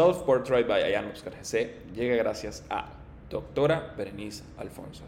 [0.00, 2.86] Self Portrait by Ayan GC llega gracias a
[3.28, 5.04] Doctora Berenice Alfonso.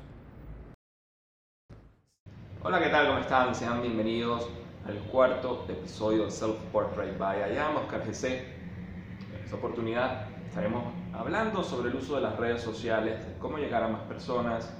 [2.62, 3.06] Hola, ¿qué tal?
[3.06, 3.54] ¿Cómo están?
[3.54, 4.50] Sean bienvenidos
[4.86, 8.26] al cuarto episodio de Self Portrait by Ayan GC.
[8.26, 10.84] En esta oportunidad estaremos
[11.14, 14.74] hablando sobre el uso de las redes sociales, cómo llegar a más personas,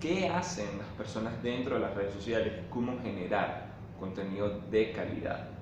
[0.00, 3.66] qué hacen las personas dentro de las redes sociales, cómo generar
[4.00, 5.55] contenido de calidad.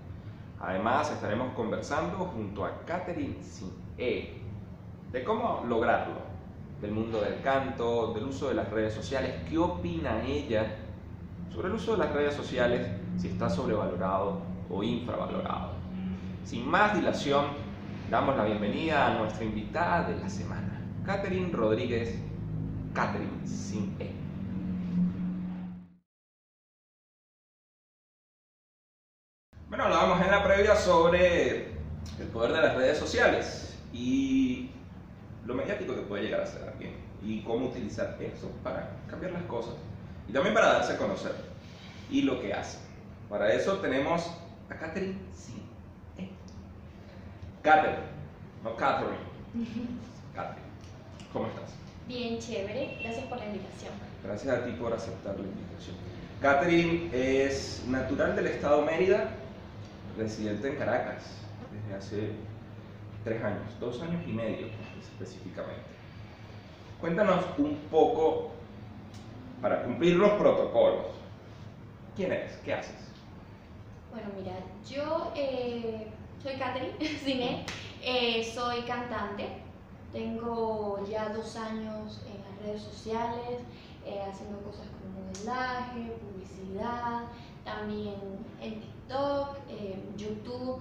[0.66, 3.36] Además, estaremos conversando junto a Catherine
[3.98, 4.40] E
[5.12, 6.14] de cómo lograrlo,
[6.80, 10.76] del mundo del canto, del uso de las redes sociales, qué opina ella
[11.54, 12.88] sobre el uso de las redes sociales,
[13.18, 15.72] si está sobrevalorado o infravalorado.
[16.44, 17.44] Sin más dilación,
[18.10, 22.18] damos la bienvenida a nuestra invitada de la semana, Catherine Rodríguez,
[22.94, 24.13] Catherine Sin E.
[29.74, 31.64] Bueno, hablábamos en la previa sobre
[32.20, 34.70] el poder de las redes sociales y
[35.44, 36.94] lo mediático que puede llegar a ser alguien
[37.24, 39.74] y cómo utilizar eso para cambiar las cosas
[40.28, 41.32] y también para darse a conocer
[42.08, 42.78] y lo que hace.
[43.28, 44.30] Para eso tenemos
[44.70, 45.60] a Catherine sí.
[46.18, 46.28] ¿Eh?
[47.60, 47.98] Catherine,
[48.62, 49.18] no Catherine.
[50.36, 50.68] Catherine,
[51.32, 51.70] ¿cómo estás?
[52.06, 52.98] Bien, chévere.
[53.02, 53.92] Gracias por la invitación.
[54.22, 55.96] Gracias a ti por aceptar la invitación.
[56.40, 59.30] Catherine es natural del estado Mérida,
[60.16, 61.24] residente en Caracas
[61.72, 62.30] desde hace
[63.24, 64.66] tres años, dos años y medio
[65.00, 65.82] específicamente.
[67.00, 68.50] Cuéntanos un poco,
[69.60, 71.06] para cumplir los protocolos,
[72.16, 72.52] ¿quién eres?
[72.64, 72.94] ¿Qué haces?
[74.12, 74.52] Bueno, mira,
[74.88, 76.06] yo eh,
[76.42, 77.66] soy Catherine Cine,
[78.02, 79.48] eh, soy cantante,
[80.12, 83.60] tengo ya dos años en las redes sociales,
[84.06, 87.22] eh, haciendo cosas como modelaje, publicidad,
[87.64, 88.14] también
[88.60, 89.56] en TikTok,
[90.16, 90.80] YouTube.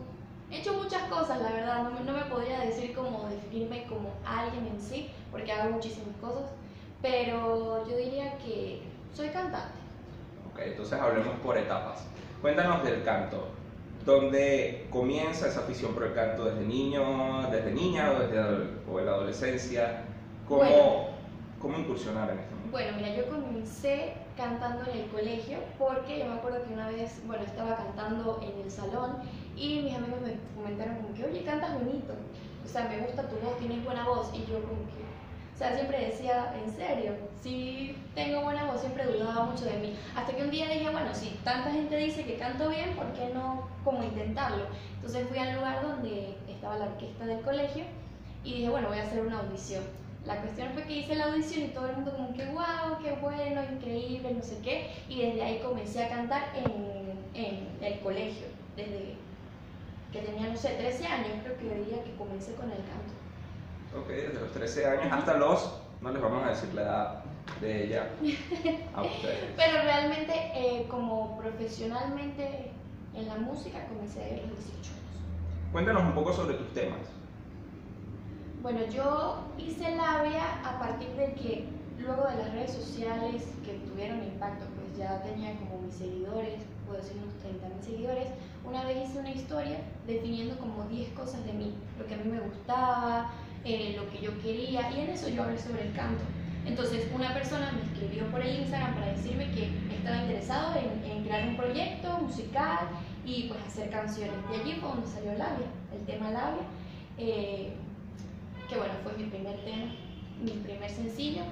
[0.52, 4.68] He hecho muchas cosas, la verdad, no, no me podría decir como definirme como alguien
[4.68, 6.52] en sí, porque hago muchísimas cosas,
[7.02, 8.84] pero yo diría que
[9.14, 9.80] soy cantante.
[10.52, 12.06] Ok, entonces hablemos por etapas.
[12.42, 13.48] Cuéntanos del canto.
[14.06, 16.46] ¿Dónde comienza esa afición por el canto?
[16.46, 18.40] ¿Desde niño, desde niña o desde
[18.92, 20.04] o en la adolescencia?
[20.48, 21.14] ¿Cómo, Bueno.
[21.60, 22.72] ¿Cómo incursionar en este mundo?
[22.72, 27.22] Bueno, mira, yo comencé cantando en el colegio porque yo me acuerdo que una vez,
[27.26, 29.18] bueno, estaba cantando en el salón
[29.56, 32.14] y mis amigos me comentaron como que, oye, cantas bonito,
[32.64, 35.04] o sea, me gusta tu voz, tienes buena voz y yo como que,
[35.54, 39.96] o sea, siempre decía, en serio, si tengo buena voz, siempre dudaba mucho de mí,
[40.16, 43.30] hasta que un día dije, bueno, si tanta gente dice que canto bien, ¿por qué
[43.34, 44.66] no como intentarlo?
[44.96, 47.84] Entonces fui al lugar donde estaba la orquesta del colegio
[48.44, 49.84] y dije, bueno, voy a hacer una audición.
[50.26, 53.12] La cuestión fue que hice la audición y todo el mundo como que, wow, qué
[53.22, 54.92] bueno, increíble, no sé qué.
[55.10, 58.48] Y desde ahí comencé a cantar en, en el colegio,
[58.78, 59.16] desde
[60.14, 64.00] que tenía, no sé, 13 años, creo que diría que comencé con el canto.
[64.00, 67.24] Ok, desde los 13 años hasta los, no les vamos a decir la edad
[67.60, 68.10] de ella
[68.96, 69.52] a ustedes.
[69.58, 72.72] Pero realmente, eh, como profesionalmente
[73.16, 75.72] en la música, comencé a los 18 años.
[75.72, 77.00] Cuéntanos un poco sobre tus temas.
[78.64, 81.66] Bueno, yo hice labia a partir de que
[82.00, 87.02] luego de las redes sociales que tuvieron impacto, pues ya tenía como mis seguidores, puedo
[87.02, 88.30] decir unos 30 mil seguidores,
[88.64, 92.32] una vez hice una historia definiendo como 10 cosas de mí, lo que a mí
[92.32, 93.32] me gustaba,
[93.66, 96.24] eh, lo que yo quería, y en eso yo hablé sobre el canto.
[96.66, 101.24] Entonces una persona me escribió por el Instagram para decirme que estaba interesado en, en
[101.26, 102.88] crear un proyecto musical
[103.26, 104.36] y pues hacer canciones.
[104.50, 106.64] De allí fue donde salió Labia, el tema Labia.
[107.18, 107.74] eh,
[108.70, 109.92] que bueno, fue mi primer tema,
[110.42, 111.44] mi primer sencillo,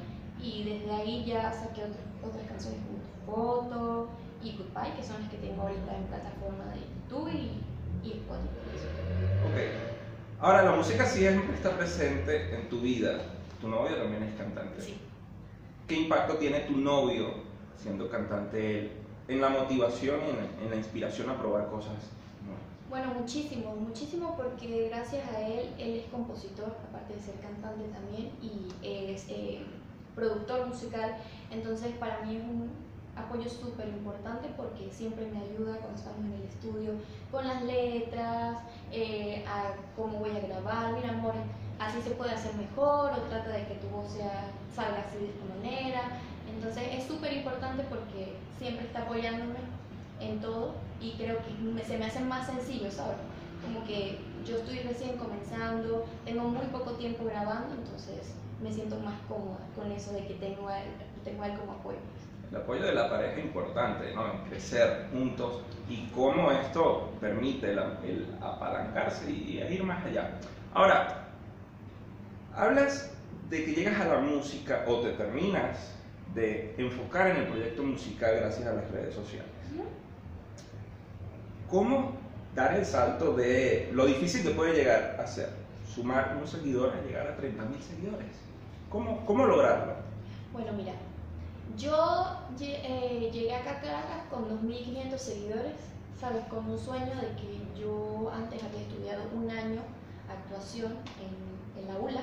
[0.41, 4.09] y desde ahí ya saqué otro- otras canciones como Foto
[4.43, 8.49] y Goodbye, que son las que tengo ahorita en plataforma de YouTube y, y Spotify.
[9.45, 10.41] Ok.
[10.41, 13.19] Ahora, la música siempre está presente en tu vida.
[13.59, 14.81] Tu novio también es cantante.
[14.81, 14.97] Sí.
[15.87, 17.35] ¿Qué impacto tiene tu novio,
[17.77, 18.91] siendo cantante él,
[19.27, 21.93] en la motivación y en, en la inspiración a probar cosas?
[22.91, 28.31] Bueno, muchísimo, muchísimo porque gracias a él, él es compositor, aparte de ser cantante también,
[28.41, 29.61] y es eh,
[30.13, 31.15] productor musical,
[31.51, 32.69] entonces para mí es un
[33.15, 36.91] apoyo súper importante porque siempre me ayuda cuando estamos en el estudio
[37.31, 38.57] con las letras,
[38.91, 41.35] eh, a cómo voy a grabar, mira amor,
[41.79, 45.29] así se puede hacer mejor, o trata de que tu voz sea, salga así de
[45.29, 46.01] esta manera,
[46.53, 49.59] entonces es súper importante porque siempre está apoyándome
[50.19, 53.17] en todo y creo que se me hace más sencillo, ¿sabes?
[53.63, 59.15] Como que yo estoy recién comenzando, tengo muy poco tiempo grabando, entonces me siento más
[59.27, 60.89] cómoda con eso de que tengo a él,
[61.23, 61.97] tengo a él como apoyo.
[62.51, 64.31] El apoyo de la pareja es importante, ¿no?
[64.33, 70.31] En crecer juntos y cómo esto permite la- el apalancarse y ir más allá.
[70.73, 71.17] Ahora,
[72.53, 73.09] Hablas
[73.49, 75.93] de que llegas a la música o te terminas
[76.35, 79.49] de enfocar en el proyecto musical gracias a las redes sociales.
[81.71, 82.11] ¿Cómo
[82.53, 85.49] dar el salto de lo difícil que puede llegar a ser
[85.87, 88.27] sumar unos seguidores llegar a 30.000 seguidores?
[88.89, 89.93] ¿Cómo, ¿Cómo lograrlo?
[90.51, 90.91] Bueno, mira,
[91.77, 95.75] yo eh, llegué acá a Caracas con 2.500 seguidores,
[96.19, 96.43] ¿sabes?
[96.49, 99.79] Con un sueño de que yo antes había estudiado un año
[100.29, 102.21] actuación en, en la ULA,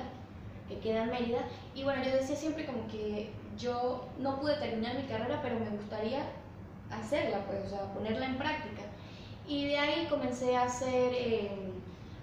[0.67, 1.39] que queda en Mérida,
[1.73, 5.69] y bueno, yo decía siempre como que yo no pude terminar mi carrera, pero me
[5.69, 6.21] gustaría
[6.91, 8.83] hacerla, pues, o sea, ponerla en práctica.
[9.49, 11.49] Y de ahí comencé a hacer eh,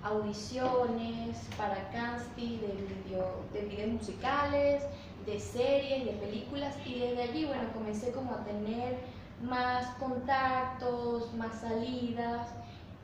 [0.05, 4.85] audiciones para casting de, video, de videos musicales,
[5.27, 8.99] de series, de películas, y desde allí, bueno, comencé como a tener
[9.43, 12.47] más contactos, más salidas.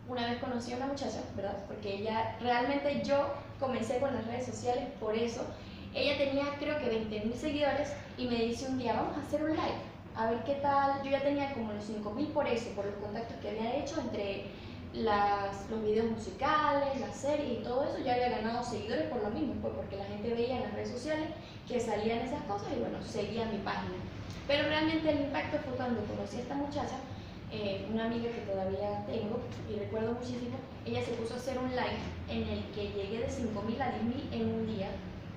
[0.08, 1.58] Una vez conocí a una muchacha, ¿verdad?
[1.66, 3.26] Porque ella, realmente yo
[3.58, 5.44] comencé con las redes sociales por eso.
[5.94, 9.50] Ella tenía creo que 20.000 seguidores y me dice un día, vamos a hacer un
[9.50, 11.02] live, a ver qué tal.
[11.02, 14.46] Yo ya tenía como los 5.000 por eso, por los contactos que había hecho entre
[14.94, 17.98] las, los videos musicales, las series y todo eso.
[18.04, 20.90] Ya había ganado seguidores por lo mismo, pues porque la gente veía en las redes
[20.90, 21.28] sociales
[21.66, 23.94] que salían esas cosas y bueno, seguía mi página.
[24.46, 26.96] Pero realmente el impacto fue cuando conocí a esta muchacha,
[27.52, 29.38] eh, una amiga que todavía tengo
[29.70, 33.28] y recuerdo muchísimo, ella se puso a hacer un live en el que llegué de
[33.28, 34.88] 5.000 a 10.000 en un día.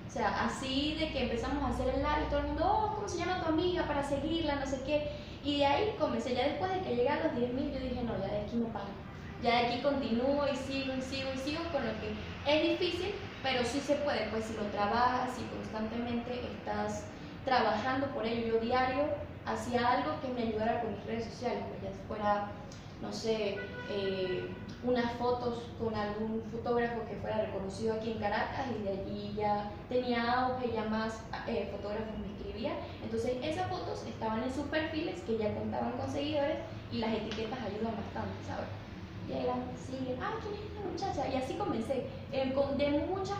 [0.07, 3.07] O sea, así de que empezamos a hacer el live, todo el mundo, oh, ¿cómo
[3.07, 4.55] se llama tu amiga para seguirla?
[4.55, 5.11] No sé qué.
[5.43, 8.17] Y de ahí comencé, ya después de que llegué a los 10.000, yo dije, no,
[8.19, 8.85] ya de aquí no paro.
[9.43, 12.15] Ya de aquí continúo y sigo y sigo y sigo, con lo que
[12.47, 13.13] es difícil,
[13.43, 17.05] pero sí se puede, pues si lo trabajas y constantemente estás
[17.43, 19.03] trabajando por ello, yo diario
[19.45, 22.47] hacía algo que me ayudara con mis redes sociales, pues ya fuera,
[23.01, 23.59] no sé,
[23.89, 24.49] eh,
[24.83, 29.71] unas fotos con algún fotógrafo que fuera reconocido aquí en Caracas y de allí ya
[29.89, 32.75] tenía auge, ya más eh, fotógrafos me escribían.
[33.03, 36.57] Entonces esas fotos estaban en sus perfiles que ya contaban con seguidores
[36.91, 38.69] y las etiquetas ayudan bastante, ¿sabes?
[39.27, 41.33] Llegan, siguen, ah, ¿quién es esta muchacha?
[41.33, 43.39] Y así comencé, eh, de muchas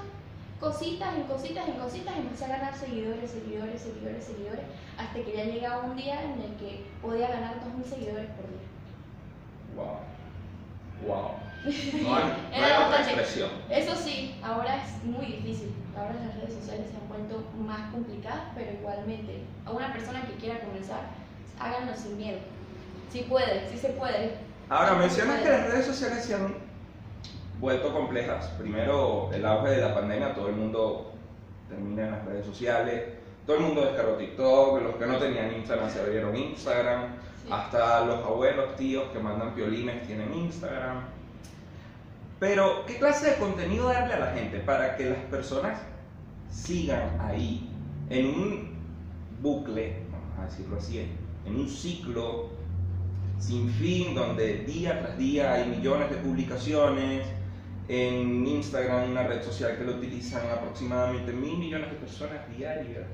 [0.59, 4.65] cositas en cositas en cositas, empecé a ganar seguidores, seguidores, seguidores, seguidores,
[4.97, 8.65] hasta que ya llegaba un día en el que podía ganar 2.000 seguidores por día.
[9.75, 10.14] Wow.
[11.05, 11.31] Wow.
[12.03, 13.49] No hay, otra expresión.
[13.71, 15.73] Eso sí, ahora es muy difícil.
[15.97, 20.33] Ahora las redes sociales se han vuelto más complicadas, pero igualmente, a una persona que
[20.33, 20.99] quiera comenzar,
[21.59, 22.37] háganlo sin miedo.
[23.11, 24.33] Si sí puede, sí se puede.
[24.69, 26.55] Ahora, mencionas que las redes sociales se han
[27.59, 28.47] vuelto complejas.
[28.59, 31.13] Primero, el auge de la pandemia, todo el mundo
[31.69, 33.05] termina en las redes sociales,
[33.45, 37.15] todo el mundo descargó TikTok, los que no tenían Instagram se abrieron Instagram,
[37.49, 41.03] hasta los abuelos, tíos que mandan piolines tienen Instagram.
[42.39, 45.79] Pero, ¿qué clase de contenido darle a la gente para que las personas
[46.49, 47.69] sigan ahí
[48.09, 48.75] en un
[49.41, 51.07] bucle, vamos a decirlo así,
[51.45, 52.49] en un ciclo
[53.39, 57.25] sin fin donde día tras día hay millones de publicaciones,
[57.87, 63.05] en Instagram, una red social que lo utilizan aproximadamente mil millones de personas diarias.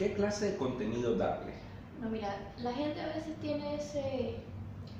[0.00, 1.52] ¿Qué clase de contenido darle?
[2.00, 4.36] No, mira, la gente a veces tiene ese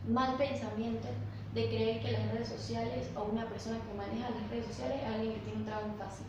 [0.07, 1.09] mal pensamiento
[1.55, 5.09] de creer que las redes sociales o una persona que maneja las redes sociales es
[5.09, 6.27] alguien que tiene un trabajo fácil.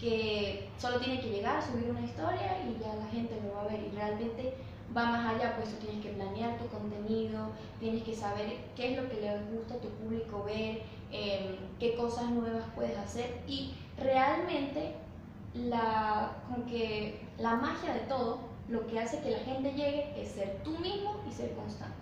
[0.00, 3.68] Que solo tiene que llegar, subir una historia y ya la gente lo va a
[3.68, 3.84] ver.
[3.84, 4.54] Y realmente
[4.90, 9.00] va más allá, pues tú tienes que planear tu contenido, tienes que saber qué es
[9.00, 13.72] lo que le gusta a tu público ver, em, qué cosas nuevas puedes hacer y
[13.96, 14.96] realmente
[15.54, 18.38] la, con que la magia de todo,
[18.68, 21.94] lo que hace que la gente llegue es ser tú mismo y ser constante,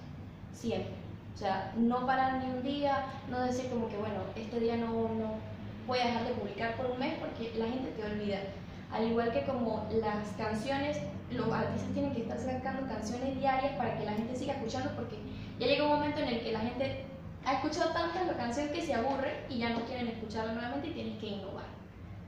[0.52, 0.94] siempre.
[1.34, 4.86] O sea, no parar ni un día, no decir como que, bueno, este día no,
[4.86, 5.34] no
[5.86, 8.38] voy a dejar de publicar por un mes porque la gente te olvida.
[8.92, 10.98] Al igual que como las canciones,
[11.30, 15.16] los artistas tienen que estar sacando canciones diarias para que la gente siga escuchando porque
[15.58, 17.06] ya llega un momento en el que la gente
[17.44, 20.92] ha escuchado tantas la canción que se aburre y ya no quieren escucharla nuevamente y
[20.92, 21.64] tienes que innovar.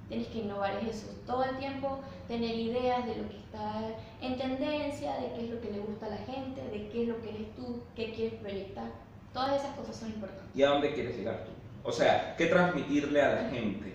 [0.08, 3.80] Tienes que innovar eso, todo el tiempo tener ideas de lo que está
[4.20, 7.08] en tendencia, de qué es lo que le gusta a la gente, de qué es
[7.08, 8.90] lo que eres tú, qué quieres proyectar.
[9.32, 10.54] Todas esas cosas son importantes.
[10.54, 11.50] ¿Y a dónde quieres llegar tú?
[11.88, 13.94] O sea, ¿qué transmitirle a la gente?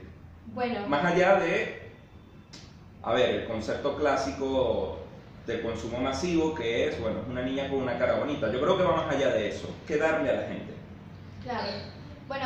[0.53, 0.87] Bueno.
[0.87, 1.89] Más allá de
[3.01, 4.97] a ver, el concepto clásico
[5.47, 8.51] del consumo masivo, que es, bueno, una niña con una cara bonita.
[8.51, 10.73] Yo creo que va más allá de eso, ¿qué darle a la gente?
[11.43, 11.71] Claro,
[12.27, 12.45] bueno,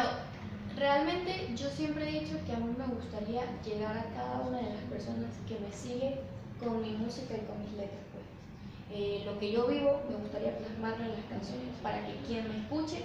[0.78, 4.74] realmente yo siempre he dicho que a mí me gustaría llegar a cada una de
[4.74, 6.16] las personas que me siguen
[6.60, 8.04] con mi música y con mis letras.
[8.12, 8.24] Pues.
[8.92, 12.58] Eh, lo que yo vivo me gustaría plasmarlo en las canciones para que quien me
[12.60, 13.02] escuche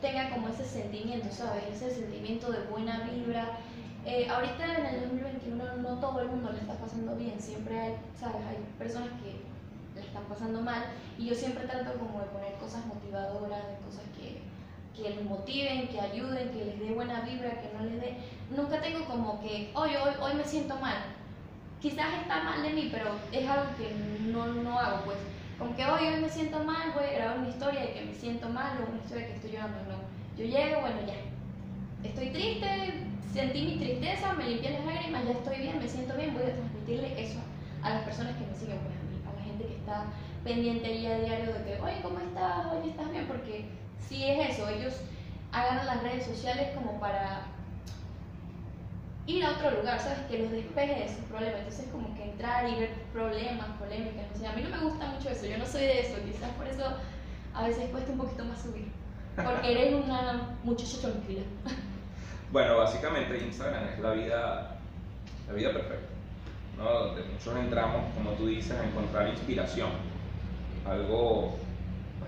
[0.00, 1.64] tenga como ese sentimiento, ¿sabes?
[1.72, 3.58] Ese sentimiento de buena vibra,
[4.04, 7.94] eh, ahorita en el 2021 no todo el mundo le está pasando bien, siempre hay,
[8.18, 8.40] ¿sabes?
[8.46, 9.42] Hay personas que
[9.98, 10.84] le están pasando mal
[11.18, 14.42] y yo siempre trato como de poner cosas motivadoras, de cosas que,
[14.96, 18.16] que les motiven, que ayuden, que les dé buena vibra, que no les dé...
[18.50, 20.96] Nunca tengo como que, hoy, hoy, hoy me siento mal.
[21.80, 23.92] Quizás está mal de mí, pero es algo que
[24.30, 25.18] no, no hago, pues.
[25.58, 28.14] Como que hoy, hoy me siento mal, voy a grabar una historia de que me
[28.14, 29.98] siento mal o una historia que estoy llorando, no.
[30.38, 32.08] Yo llego, bueno, ya.
[32.08, 32.66] Estoy triste,
[33.32, 36.54] sentí mi tristeza, me limpié las lágrimas, ya estoy bien, me siento bien, voy a
[36.54, 37.38] transmitirle eso
[37.82, 40.04] a las personas que me siguen, pues a mí, a la gente que está
[40.44, 42.66] pendiente ahí a diario de que, oye, ¿cómo estás?
[42.72, 43.26] Oye, ¿estás bien?
[43.26, 43.64] Porque
[44.08, 44.94] si es eso, ellos
[45.52, 47.42] hagan las redes sociales como para
[49.26, 50.18] ir a otro lugar, ¿sabes?
[50.30, 51.58] Que los despeje de sus problemas.
[51.60, 54.46] Entonces, como que entrar y ver problemas, polémicas, no sé.
[54.46, 56.84] A mí no me gusta mucho eso, yo no soy de eso, quizás por eso
[57.54, 58.90] a veces cuesta un poquito más subir.
[59.34, 61.42] Porque eres una muchacha tranquila.
[62.52, 64.76] Bueno, básicamente Instagram es la vida,
[65.48, 66.06] la vida perfecta,
[66.78, 66.84] ¿no?
[66.84, 69.90] Donde muchos entramos, como tú dices, a encontrar inspiración.
[70.88, 71.58] Algo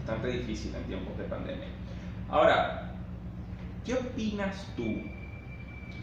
[0.09, 1.69] bastante difícil en tiempos de pandemia.
[2.31, 2.95] Ahora,
[3.85, 5.03] ¿qué opinas tú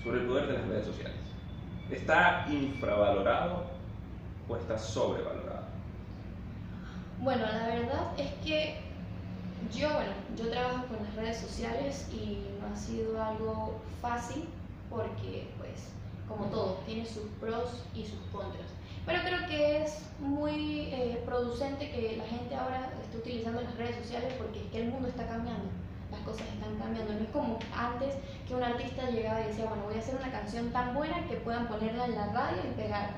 [0.03, 1.17] sobre el poder de las redes sociales?
[1.89, 3.63] ¿Está infravalorado
[4.47, 5.65] o está sobrevalorado?
[7.19, 8.75] Bueno, la verdad es que
[9.74, 14.45] yo, bueno, yo trabajo con las redes sociales y no ha sido algo fácil
[14.88, 15.89] porque, pues,
[16.27, 18.67] como todo, tiene sus pros y sus contras.
[19.05, 23.97] Pero creo que es muy eh, producente que la gente ahora esté utilizando las redes
[23.97, 25.69] sociales porque es que el mundo está cambiando,
[26.12, 27.13] las cosas están cambiando.
[27.13, 28.15] No es como antes
[28.47, 31.35] que un artista llegaba y decía, bueno, voy a hacer una canción tan buena que
[31.38, 33.17] puedan ponerla en la radio y pegarla.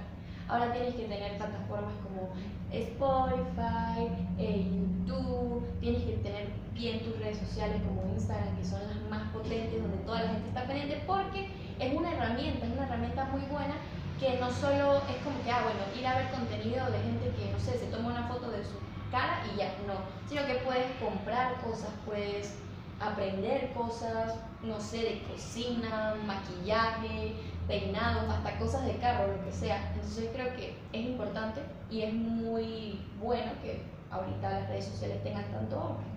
[0.50, 2.30] Ahora tienes que tener plataformas como
[2.72, 4.66] Spotify, eh,
[5.06, 9.82] YouTube, tienes que tener bien tus redes sociales como Instagram, que son las más potentes,
[9.82, 13.76] donde toda la gente está pendiente, porque es una herramienta, es una herramienta muy buena
[14.20, 17.52] que no solo es como que, ah, bueno, ir a ver contenido de gente que,
[17.52, 18.76] no sé, se toma una foto de su
[19.12, 19.96] cara y ya, no,
[20.28, 22.58] sino que puedes comprar cosas, puedes
[23.00, 27.36] aprender cosas, no sé, de cocina, maquillaje,
[27.68, 29.92] peinado, hasta cosas de carro, lo que sea.
[29.94, 35.46] Entonces creo que es importante y es muy bueno que ahorita las redes sociales tengan
[35.52, 36.08] tanto hombre.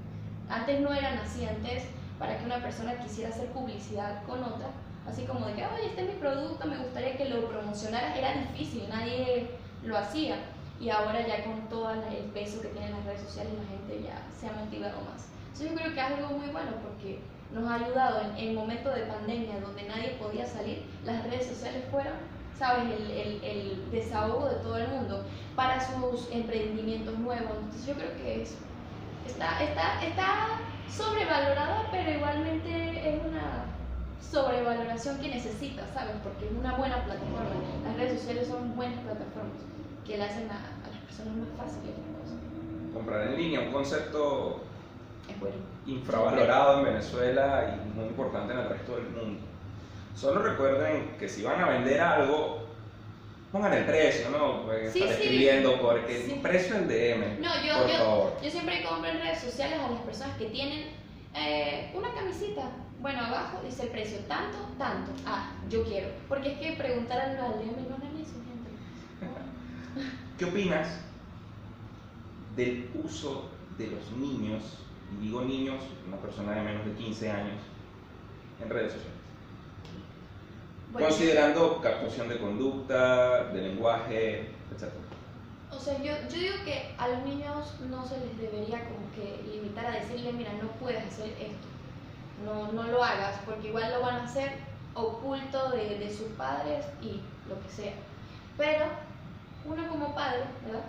[0.48, 1.84] Antes no eran así, antes
[2.18, 4.68] para que una persona quisiera hacer publicidad con otra,
[5.10, 8.34] así como de que, oye, este es mi producto, me gustaría que lo promocionara, era
[8.34, 9.50] difícil, nadie
[9.84, 10.36] lo hacía.
[10.80, 14.26] Y ahora ya con todo el peso que tienen las redes sociales, la gente ya
[14.34, 15.28] se ha motivado más.
[15.52, 17.20] Entonces yo creo que es algo muy bueno porque
[17.52, 21.84] nos ha ayudado en, en momentos de pandemia donde nadie podía salir, las redes sociales
[21.90, 22.14] fueron
[22.60, 22.84] ¿sabes?
[22.84, 25.24] El, el, el, desahogo de todo el mundo
[25.56, 27.52] para sus emprendimientos nuevos.
[27.58, 28.54] Entonces yo creo que es,
[29.26, 30.60] está, está, está
[30.94, 33.64] sobrevalorada, pero igualmente es una
[34.20, 36.14] sobrevaloración que necesita, ¿sabes?
[36.22, 37.56] Porque es una buena plataforma.
[37.84, 39.58] Las redes sociales son buenas plataformas
[40.06, 41.94] que le hacen a, a las personas más fáciles.
[42.92, 44.64] Comprar en línea, un concepto
[45.86, 49.40] infravalorado en Venezuela y muy importante en el resto del mundo.
[50.14, 52.66] Solo recuerden que si van a vender algo,
[53.52, 54.62] pongan el precio, ¿no?
[54.64, 57.40] Porque sí, escribiendo porque el precio en DM.
[57.40, 60.88] No, yo, yo, yo, siempre compro en redes sociales a las personas que tienen
[61.34, 62.62] eh, una camisita.
[63.00, 65.10] Bueno, abajo dice el precio, tanto, tanto.
[65.26, 66.08] Ah, yo quiero.
[66.28, 68.70] Porque es que preguntar al DM no es eso, gente.
[70.38, 71.00] ¿Qué opinas
[72.56, 74.80] del uso de los niños
[75.12, 77.60] y digo niños, una persona de menos de 15 años,
[78.62, 79.18] en redes sociales.
[80.92, 84.40] Considerando captación de conducta, de lenguaje,
[84.74, 84.92] etc.
[85.70, 89.40] O sea, yo, yo digo que a los niños no se les debería como que
[89.52, 91.68] limitar a decirle, mira, no puedes hacer esto,
[92.44, 94.52] no, no lo hagas, porque igual lo van a hacer
[94.94, 97.92] oculto de, de sus padres y lo que sea.
[98.56, 98.86] Pero
[99.64, 100.84] uno como padre, ¿verdad?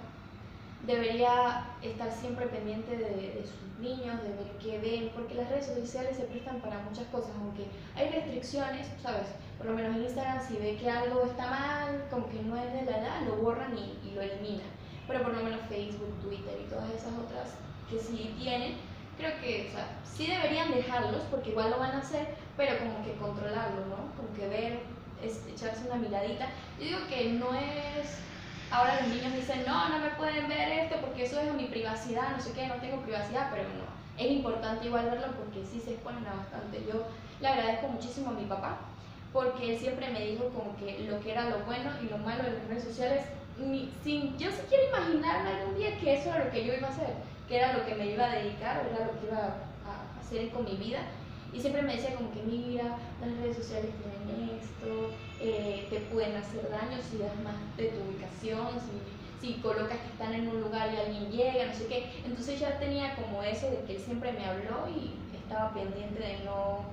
[0.85, 6.17] debería estar siempre pendiente de, sus niños, de ver qué ven, porque las redes sociales
[6.17, 7.65] se prestan para muchas cosas, aunque
[7.95, 9.27] hay restricciones, ¿sabes?
[9.57, 12.73] Por lo menos en Instagram si ve que algo está mal, como que no es
[12.73, 14.67] de la edad, lo borran y, lo eliminan.
[15.07, 17.55] Pero por lo menos Facebook, Twitter y todas esas otras
[17.89, 18.75] que sí tienen,
[19.21, 23.05] creo que, o sea, sí deberían dejarlos, porque igual lo van a hacer, pero como
[23.05, 24.15] que controlarlo, ¿no?
[24.17, 24.79] Como que ver,
[25.21, 26.47] echarse una miradita.
[26.79, 28.17] Yo digo que no es
[28.71, 32.37] Ahora los niños dicen, no, no me pueden ver esto porque eso es mi privacidad,
[32.37, 33.83] no sé qué, no tengo privacidad, pero no.
[34.17, 36.81] Es importante igual verlo porque sí se exponen a bastante.
[36.87, 37.03] Yo
[37.41, 38.77] le agradezco muchísimo a mi papá
[39.33, 42.43] porque él siempre me dijo como que lo que era lo bueno y lo malo
[42.43, 43.25] de las redes sociales,
[44.03, 46.91] sin, yo sí quiero imaginarme algún día que eso era lo que yo iba a
[46.91, 47.13] hacer,
[47.47, 50.65] que era lo que me iba a dedicar, era lo que iba a hacer con
[50.65, 50.99] mi vida.
[51.53, 53.91] Y siempre me decía como que mira, las redes sociales
[54.25, 59.53] tienen esto, eh, te pueden hacer daño si das más de tu ubicación, si, si
[59.61, 62.09] colocas que están en un lugar y alguien llega, no sé qué.
[62.25, 66.45] Entonces ya tenía como eso de que él siempre me habló y estaba pendiente de
[66.45, 66.85] no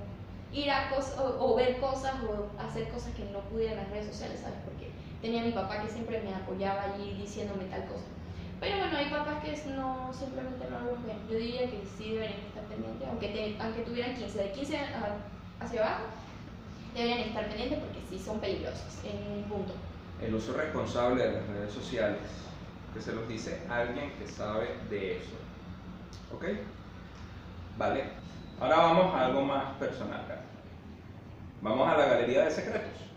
[0.51, 4.07] ir a cosas o, ver cosas o hacer cosas que no pudiera en las redes
[4.07, 4.57] sociales, ¿sabes?
[4.65, 8.05] Porque tenía a mi papá que siempre me apoyaba allí diciéndome tal cosa.
[8.59, 11.17] Pero bueno, hay papás que no, simplemente no los ven.
[11.29, 14.79] Yo diría que sí deberían estar pendientes, aunque, aunque tuvieran 15, de 15
[15.61, 16.03] hacia abajo,
[16.93, 19.73] deberían estar pendientes porque sí son peligrosos en un punto.
[20.21, 22.19] El uso responsable de las redes sociales,
[22.93, 25.35] que se los dice alguien que sabe de eso.
[26.33, 26.45] ¿Ok?
[27.77, 28.03] Vale.
[28.59, 30.25] Ahora vamos a algo más personal.
[31.61, 33.09] Vamos a la galería de secretos.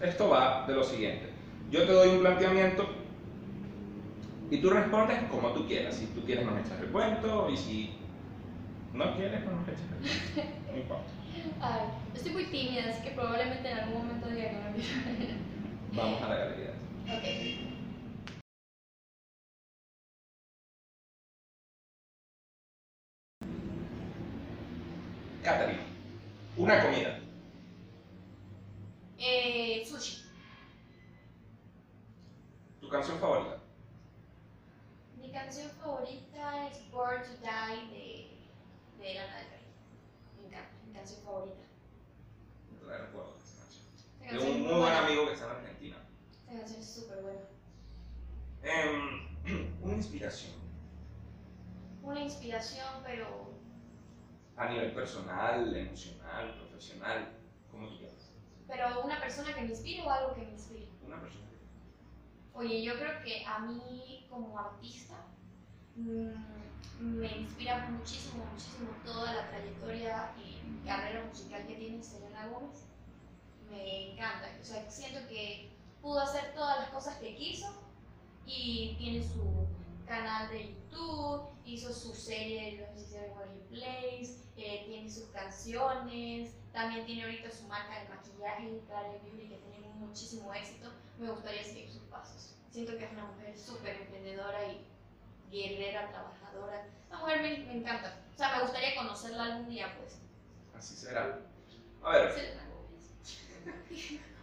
[0.00, 1.28] Esto va de lo siguiente.
[1.70, 2.88] Yo te doy un planteamiento
[4.50, 5.96] y tú respondes como tú quieras.
[5.96, 7.94] Si tú quieres nos echas el cuento y si
[8.92, 10.72] no quieres no nos echas el cuento.
[10.72, 11.04] No importa.
[11.60, 11.80] Ay,
[12.14, 15.96] estoy muy tímida, así que probablemente en algún momento diga que no.
[16.02, 16.70] Vamos a la galería.
[17.06, 17.24] Ok.
[25.42, 25.80] Catherine,
[26.56, 27.17] una comida.
[32.88, 33.58] ¿Tu canción favorita?
[35.20, 39.66] Mi canción favorita es Born to Die de, de Lana del Rey.
[40.40, 41.64] Me encanta, mi canción favorita.
[42.72, 44.40] No te recuerdo esa canción.
[44.40, 45.96] De un muy buen amigo que está en Argentina.
[46.46, 47.40] Esta canción es súper buena.
[48.62, 50.54] Em, una inspiración.
[52.02, 53.50] Una inspiración, pero
[54.56, 57.36] A nivel personal, emocional, profesional,
[57.70, 58.32] como tú quieras.
[58.66, 60.88] pero una persona que me inspire o algo que me inspire.
[61.06, 61.48] Una persona.
[62.58, 65.14] Oye, yo creo que a mí como artista
[65.94, 66.32] mm,
[66.98, 72.82] me inspira muchísimo, muchísimo toda la trayectoria y carrera musical que tiene Selena Gómez.
[73.70, 75.70] Me encanta, o sea, siento que
[76.02, 77.68] pudo hacer todas las cosas que quiso
[78.44, 79.68] y tiene su
[80.04, 83.36] canal de YouTube, hizo su serie Los Hicieron
[83.70, 89.58] Place, eh, tiene sus canciones, también tiene ahorita su marca de maquillaje, Clara Beauty, que
[89.58, 90.90] tiene muchísimo éxito.
[91.18, 92.54] Me gustaría seguir sus pasos.
[92.70, 94.86] Siento que es una mujer súper emprendedora y
[95.50, 96.86] guerrera, trabajadora.
[97.08, 98.14] Una mujer me, me encanta.
[98.34, 100.20] O sea, me gustaría conocerla algún día, pues.
[100.76, 101.40] Así será.
[102.02, 102.58] A ver,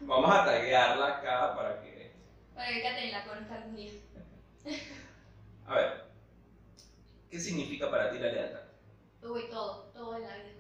[0.01, 2.11] vamos a taguearla acá para que.
[2.53, 3.91] Para que Katherine la conozca algún día.
[5.67, 6.05] A ver,
[7.29, 8.61] ¿qué significa para ti la lealtad?
[9.21, 10.51] Uy, todo, todo en la vida.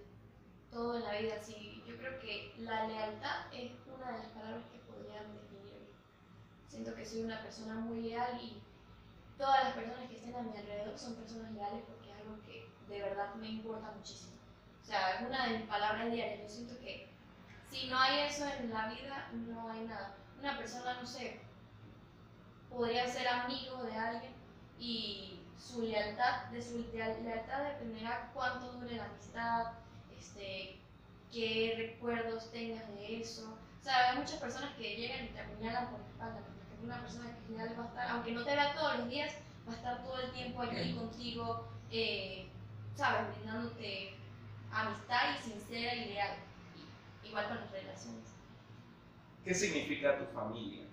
[0.71, 1.83] Todo en la vida, sí.
[1.85, 4.74] Yo creo que la lealtad es una de las palabras que.
[6.75, 8.61] Siento que soy una persona muy leal y
[9.37, 12.67] todas las personas que estén a mi alrededor son personas leales porque es algo que
[12.89, 14.33] de verdad me importa muchísimo.
[14.83, 16.41] O sea, es una de mis palabras diarias.
[16.41, 17.07] Yo siento que
[17.71, 20.17] si no hay eso en la vida, no hay nada.
[20.37, 21.39] Una persona, no sé,
[22.69, 24.33] podría ser amigo de alguien
[24.77, 29.67] y su lealtad, de su leal- lealtad dependerá cuánto dure la amistad,
[30.17, 30.75] este,
[31.31, 33.57] qué recuerdos tengas de eso.
[33.79, 36.41] O sea, hay muchas personas que llegan y te apuñalan por la espalda,
[36.85, 39.35] una persona que es leal va a estar, aunque no te vea todos los días,
[39.67, 42.47] va a estar todo el tiempo allí contigo, eh,
[42.95, 43.35] ¿sabes?
[43.35, 44.15] Brindándote
[44.71, 46.37] amistad y sincera y leal.
[47.23, 48.35] Igual con las relaciones.
[49.43, 50.85] ¿Qué significa tu familia?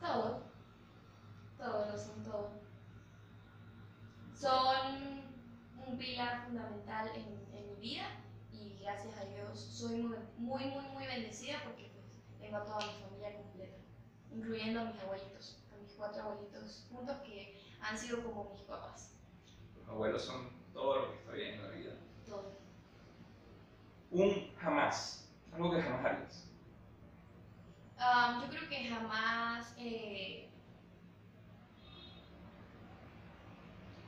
[0.00, 0.42] Todo.
[1.58, 2.50] Todo, lo son todo.
[4.34, 5.24] Son
[5.86, 8.23] un pilar fundamental en, en mi vida
[8.84, 12.92] gracias a Dios soy muy, muy, muy, muy bendecida porque pues, tengo a toda mi
[13.02, 13.76] familia completa,
[14.30, 19.14] incluyendo a mis abuelitos, a mis cuatro abuelitos juntos que han sido como mis papás.
[19.78, 21.92] Los abuelos son todo lo que está bien en la vida.
[22.26, 22.52] Todo.
[24.10, 26.50] Un jamás, algo que jamás harías.
[27.96, 29.74] Am, yo creo que jamás.
[29.78, 30.50] eh,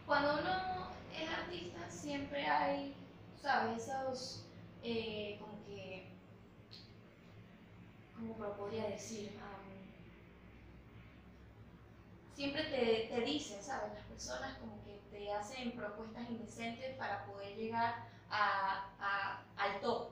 [0.07, 2.95] cuando uno es artista, siempre hay,
[3.41, 3.89] ¿sabes?
[3.89, 4.46] Esos.
[4.87, 6.07] Eh, como que.
[8.15, 9.37] ¿Cómo lo podría decir?
[9.41, 9.63] Am,
[12.35, 13.93] siempre te, te dicen, ¿sabes?
[13.95, 17.95] Las personas como que te hacen propuestas indecentes para poder llegar
[18.31, 20.09] a, a- al top.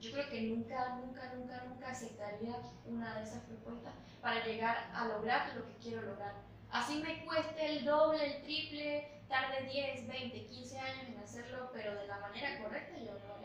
[0.00, 5.06] Yo creo que nunca, nunca, nunca, nunca aceptaría una de esas propuestas para llegar a
[5.08, 6.34] lograr lo que quiero lograr.
[6.70, 11.94] Así me cueste el doble, el triple, tarde 10, 20, 15 años en hacerlo, pero
[11.94, 13.43] de la manera correcta yo lo haré esa manera.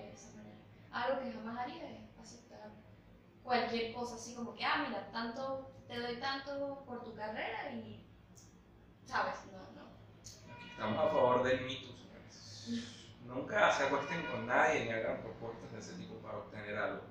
[0.91, 2.71] Algo que jamás haría es aceptar
[3.43, 8.05] cualquier cosa así como que, ah, mira, tanto, te doy tanto por tu carrera y,
[9.05, 9.35] ¿sabes?
[9.51, 9.89] No, no.
[10.53, 11.95] Aquí estamos a favor del mitos.
[13.25, 17.01] nunca se acuesten con nadie ni hagan propuestas de ese tipo para obtener algo.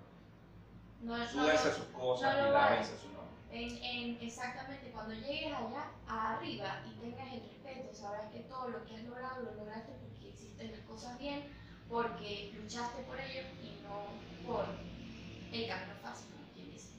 [1.01, 3.29] No, no, Súbense sus cosas no lo y lávense su nombre.
[3.51, 8.85] En, en exactamente cuando llegues allá arriba y tengas el respeto, sabrás que todo lo
[8.85, 11.45] que has logrado lo lograste porque hiciste las cosas bien,
[11.89, 14.07] porque luchaste por ello y no
[14.47, 14.65] por
[15.53, 16.91] el camino fácil, como.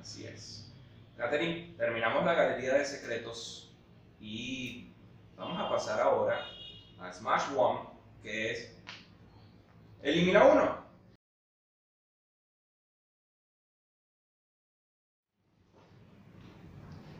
[0.00, 0.72] Así es.
[1.16, 3.74] Catherine, terminamos la galería de secretos
[4.20, 4.90] y
[5.36, 6.46] vamos a pasar ahora
[7.00, 7.80] a Smash One,
[8.22, 8.76] que es
[10.02, 10.86] elimina uno.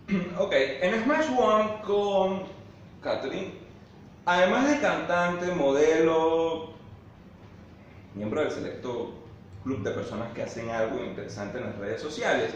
[0.38, 2.44] Ok, en Smash One con
[3.02, 3.55] Catherine,
[4.24, 6.75] además de cantante, modelo,
[8.16, 9.12] miembro del selecto
[9.62, 12.55] club de personas que hacen algo interesante en las redes sociales,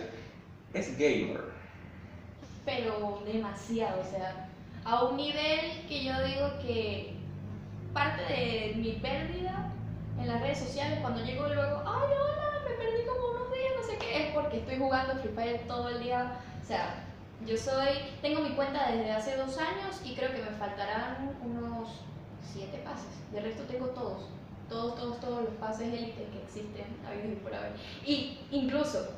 [0.73, 1.43] es gamer.
[2.65, 4.49] Pero demasiado, o sea,
[4.85, 7.15] a un nivel que yo digo que
[7.93, 9.73] parte de mi pérdida
[10.19, 13.87] en las redes sociales, cuando llego luego, ay, hola, me perdí como unos días, no
[13.87, 17.05] sé qué, es porque estoy jugando Free Fire todo el día, o sea,
[17.47, 17.89] yo soy,
[18.23, 21.89] tengo mi cuenta desde hace dos años y creo que me faltarán unos
[22.43, 23.09] siete pases.
[23.33, 24.29] De resto tengo todos,
[24.71, 27.73] todos, todos, todos los pases élites que existen, habidos y por haber.
[28.07, 29.09] Y incluso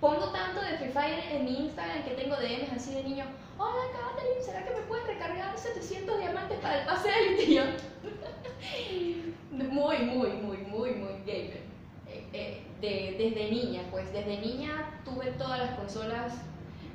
[0.00, 3.84] pongo tanto de Free Fire en mi Instagram que tengo DMs así de niños, hola
[3.92, 7.54] Katherine, ¿será que me puedes recargar 700 diamantes para el pase élite?
[7.54, 7.62] Yo,
[9.52, 11.60] muy, muy, muy, muy, muy gamer.
[12.08, 16.32] Eh, eh, de- desde niña, pues desde niña tuve todas las consolas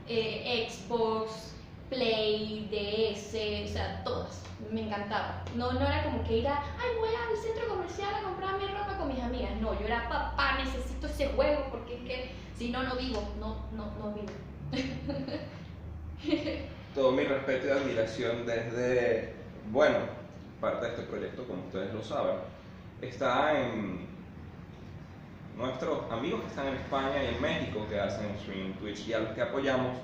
[0.07, 1.54] eh, Xbox,
[1.89, 4.43] Play, DS, o sea, todas.
[4.71, 5.43] Me encantaba.
[5.55, 8.65] No, no era como que ir a, ay, voy al centro comercial a comprar mi
[8.67, 9.51] ropa con mis amigas.
[9.61, 13.21] No, yo era, papá, necesito ese juego porque es que si no, no vivo.
[13.39, 14.31] No, no, no vivo.
[16.95, 19.33] Todo mi respeto y admiración desde,
[19.71, 19.97] bueno,
[20.61, 22.37] parte de este proyecto, como ustedes lo saben,
[23.01, 24.07] está en
[25.57, 29.19] nuestros amigos que están en España y en México que hacen streaming Twitch y a
[29.19, 29.97] los que apoyamos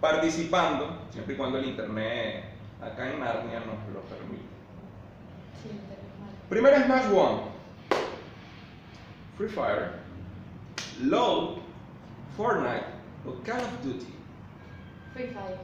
[0.00, 2.44] participando, siempre y cuando el internet
[2.82, 4.42] acá en Narnia nos lo permite.
[5.62, 6.32] Sí, pero es malo.
[6.48, 7.40] Primer Smash One.
[9.36, 9.92] Free Fire,
[11.02, 11.62] LOL,
[12.36, 12.84] Fortnite
[13.26, 14.14] o Call of Duty.
[15.14, 15.58] Free Fire.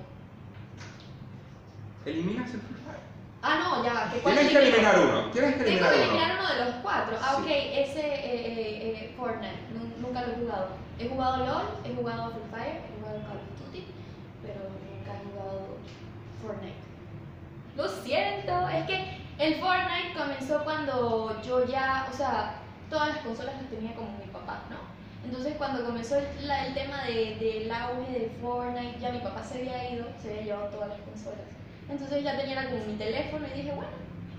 [2.06, 3.00] Eliminas el Free Fire.
[3.42, 4.10] Ah, no, ya.
[4.12, 5.30] ¿que Tienes que eliminar uno.
[5.30, 6.10] Tienes que Tengo eliminar que uno.
[6.10, 7.16] eliminar uno de los cuatro.
[7.20, 7.42] Ah, Sí.
[7.42, 9.60] ok, ese eh, eh, eh, Fortnite.
[9.74, 10.68] Nu- Nunca lo he jugado.
[10.98, 13.84] He jugado LOL, he jugado Free Fire, he jugado Call of Duty,
[14.42, 15.76] pero nunca he jugado
[16.42, 16.74] Fortnite.
[17.76, 22.54] Lo siento, es que el Fortnite comenzó cuando yo ya, o sea,
[22.88, 24.76] todas las consolas las tenía como mi papá, ¿no?
[25.24, 29.42] Entonces cuando comenzó el, la- el tema de- del auge de Fortnite, ya mi papá
[29.42, 31.40] se había ido, se había llevado todas las consolas.
[31.88, 33.90] Entonces ya tenía como mi teléfono y dije, bueno,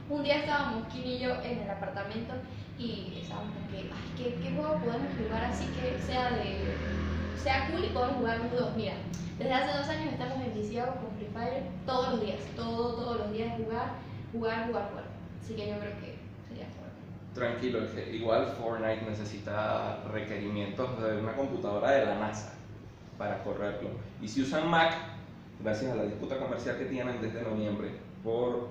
[0.10, 2.34] un día estábamos Kim y yo en el apartamento
[2.80, 6.78] y estábamos como que, ay, ¿qué, qué juego podemos jugar así que sea de
[7.36, 8.76] sea cool y podamos jugar los dos?
[8.76, 8.94] Mira,
[9.38, 13.32] desde hace dos años estamos enviciados con Free Fire todos los días, todo, todos los
[13.32, 13.96] días jugar,
[14.32, 15.06] jugar, jugar, jugar.
[15.42, 16.16] Así que yo creo que
[16.48, 17.34] sería Fortnite.
[17.34, 17.80] Tranquilo,
[18.12, 22.54] igual Fortnite necesita requerimientos de una computadora de la NASA
[23.18, 23.90] para correrlo.
[24.22, 24.94] Y si usan Mac,
[25.62, 27.92] gracias a la disputa comercial que tienen desde noviembre
[28.24, 28.70] por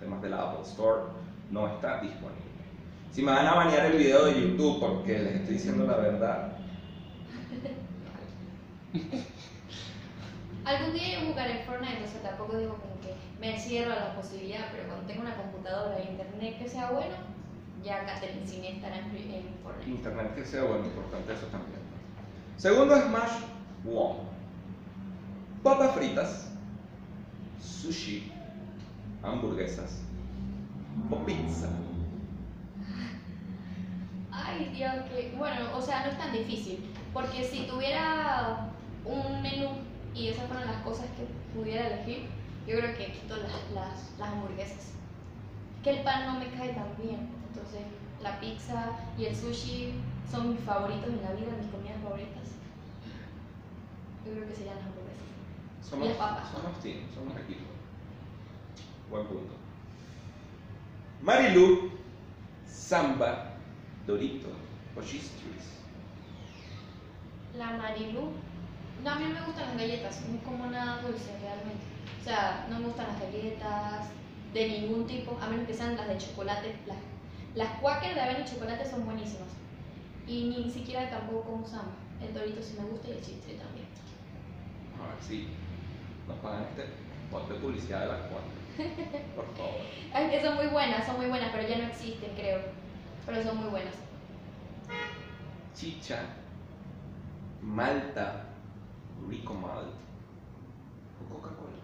[0.00, 1.02] temas de la Apple Store,
[1.50, 2.48] no está disponible.
[3.10, 6.52] Si me van a banear el video de YouTube porque les estoy diciendo la verdad,
[10.68, 14.14] Algún día yo jugaré Fortnite, o sea, tampoco digo como que me cierro a la
[14.14, 17.16] posibilidad, pero cuando tengo una computadora e internet que sea bueno,
[17.82, 19.90] ya Catherine Cine estará en, en Fortnite.
[19.90, 21.80] internet que sea bueno, importante eso también.
[22.58, 23.44] Segundo Smash
[23.90, 24.18] One.
[25.62, 26.52] Papas fritas,
[27.62, 28.30] sushi,
[29.22, 30.02] hamburguesas
[31.10, 31.68] o pizza.
[34.30, 38.68] Ay, Dios, que bueno, o sea, no es tan difícil, porque si tuviera
[39.06, 39.87] un menú
[40.18, 41.26] y esas fueron las cosas que
[41.58, 42.26] pudiera elegir,
[42.66, 44.92] yo creo que quito las, las, las hamburguesas.
[45.82, 47.82] Que el pan no me cae tan bien, entonces
[48.22, 49.94] la pizza y el sushi
[50.30, 52.48] son mis favoritos en la vida, mis comidas favoritas.
[54.26, 55.88] Yo creo que serían las hamburguesas.
[55.88, 56.50] Somos, Y las papas.
[56.50, 57.64] somos team, somos equipo.
[59.10, 59.54] Buen punto.
[61.22, 61.90] Marilu,
[62.66, 63.54] Samba,
[64.06, 64.48] Dorito
[64.96, 65.30] o Cheese.
[67.56, 68.32] La Marilu.
[69.04, 71.84] No, a mí no me gustan las galletas, no como nada dulce realmente.
[72.20, 74.08] O sea, no me gustan las galletas
[74.52, 76.74] de ningún tipo, a menos que sean las de chocolate.
[76.86, 76.98] Las,
[77.54, 79.48] las Quaker de avena y chocolate son buenísimas.
[80.26, 81.92] Y ni siquiera tampoco samba.
[82.20, 83.86] El dorito sí me gusta y el chiste también.
[85.00, 85.48] A ver si
[86.26, 88.42] nos pagan este Ponte publicidad de la cual.
[89.36, 89.80] Por favor.
[90.14, 92.60] Ay, que son muy buenas, son muy buenas, pero ya no existen, creo.
[93.26, 93.94] Pero son muy buenas.
[95.74, 96.22] Chicha,
[97.60, 98.46] Malta,
[99.28, 99.92] Rico Malt
[101.20, 101.78] o Coca-Cola.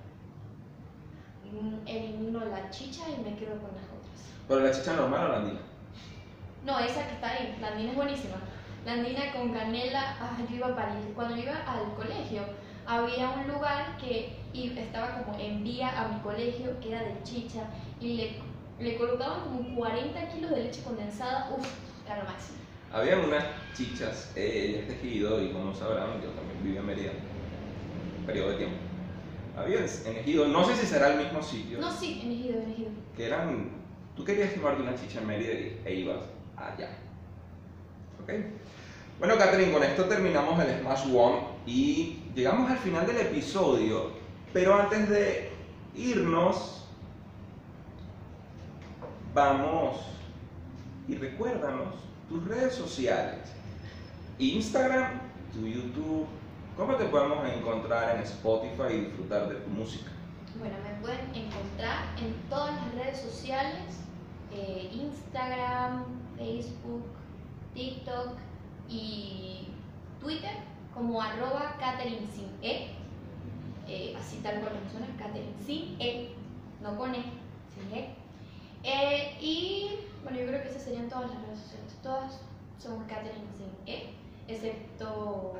[1.52, 4.24] Mm, Elimino la chicha y me quedo con las otras.
[4.48, 5.60] Pero la chicha normal o la andina.
[6.64, 8.36] No, esa que está ahí, la andina es buenísima.
[8.86, 11.04] La andina con canela, ah, yo iba a París.
[11.14, 12.42] Cuando iba al colegio,
[12.86, 17.64] había un lugar que estaba como en vía a mi colegio, que era de chicha,
[18.00, 18.38] y le,
[18.78, 21.50] le colocaban como 40 kilos de leche condensada.
[21.56, 21.66] Uf,
[22.06, 22.58] era lo máximo.
[22.92, 27.12] Había unas chichas eh, Ejido, y como sabrán, yo también vivía en Mérida,
[28.24, 28.76] un periodo de tiempo.
[29.56, 32.70] Había en Ejido, no sé si será el mismo sitio, No, sí, en Ejido, en
[32.72, 32.90] Ejido.
[33.16, 33.68] que eran,
[34.16, 35.52] tú querías tomarte una chicha en Mérida
[35.84, 36.20] e ibas
[36.56, 36.88] allá.
[38.22, 38.32] ¿Ok?
[39.18, 44.10] Bueno, Catherine, con esto terminamos el Smash One y llegamos al final del episodio,
[44.52, 45.50] pero antes de
[45.94, 46.88] irnos,
[49.32, 49.98] vamos
[51.06, 51.94] y recuérdanos
[52.28, 53.38] tus redes sociales,
[54.38, 55.20] Instagram,
[55.52, 56.26] tu YouTube,
[56.76, 60.10] ¿cómo te podemos encontrar en Spotify y disfrutar de tu música?
[60.58, 64.00] Bueno, me pueden encontrar en todas las redes sociales,
[64.52, 66.04] eh, Instagram,
[66.36, 67.04] Facebook,
[67.74, 68.36] TikTok
[68.88, 69.68] y
[70.20, 70.52] Twitter
[70.94, 72.90] como arroba Catherine sin E,
[73.88, 76.34] eh, así tal cual como suena, Catherine sin E,
[76.80, 77.24] no con E,
[77.74, 78.14] sin E.
[78.84, 82.40] Eh, y bueno, yo creo que esas serían todas las redes sociales, todas
[82.78, 84.14] son Catherine sin E,
[84.46, 85.54] excepto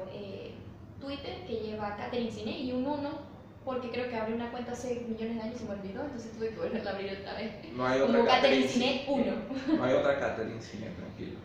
[1.05, 4.73] Twitter que lleva Catherine sin E y un 1 porque creo que abrí una cuenta
[4.73, 7.35] hace millones de años y se me olvidó, entonces tuve que volverla a abrir otra
[7.35, 7.53] vez.
[7.75, 9.33] No hay otra Como Catherine Cine 1.
[9.79, 11.39] No hay otra Catherine Cine, tranquilo.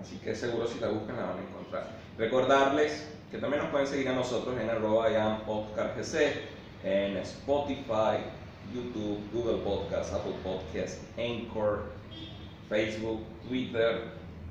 [0.00, 1.88] Así que seguro si la buscan la van a encontrar.
[2.18, 5.08] Recordarles que también nos pueden seguir a nosotros en arroba
[6.82, 8.18] en Spotify,
[8.74, 11.84] YouTube, Google Podcasts, Apple Podcasts, Anchor,
[12.68, 14.02] Facebook, Twitter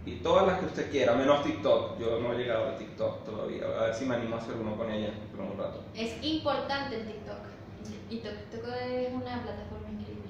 [0.06, 1.98] y todas las que usted quiera, menos TikTok.
[2.00, 3.66] Yo no he llegado a TikTok todavía.
[3.66, 5.82] A ver si me animo a hacer uno con ella por un rato.
[5.96, 7.38] Es importante el TikTok.
[8.10, 10.24] Y TikTok es una plataforma increíble.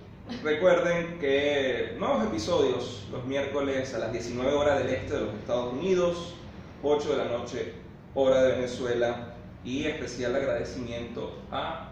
[0.44, 5.74] Recuerden que nuevos episodios los miércoles a las 19 horas del este de los Estados
[5.74, 6.36] Unidos,
[6.82, 7.74] 8 de la noche
[8.16, 9.34] hora de Venezuela
[9.66, 11.90] y especial agradecimiento a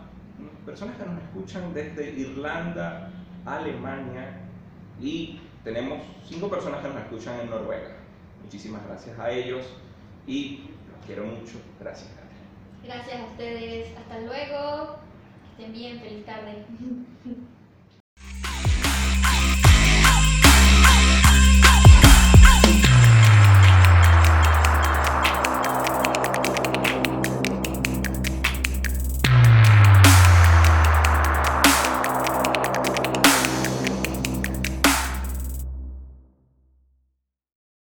[0.65, 3.11] personas que nos escuchan desde Irlanda,
[3.45, 4.39] Alemania
[5.01, 7.95] y tenemos 5 personas que nos escuchan en Noruega.
[8.43, 9.65] Muchísimas gracias a ellos
[10.27, 11.59] y los quiero mucho.
[11.79, 12.09] Gracias.
[12.83, 13.95] Gracias a ustedes.
[13.97, 14.97] Hasta luego.
[15.57, 15.99] Que estén bien.
[15.99, 16.65] Feliz tarde.